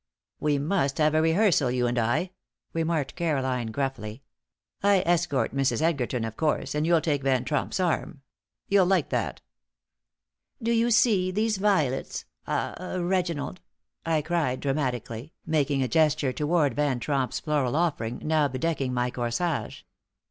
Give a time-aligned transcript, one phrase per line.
[0.39, 2.31] "We must have a rehearsal, you and I,"
[2.73, 4.23] remarked Caroline, gruffly.
[4.81, 5.79] "I escort Mrs.
[5.79, 8.23] Edgerton, of course, and you'll take Van Tromp's arm.
[8.67, 9.41] You'll like that."
[10.59, 13.61] "Do you see these violets ah Reginald?"
[14.03, 19.83] I cried, dramatically, making a gesture toward Van Tromp's floral offering, now bedecking my corsage.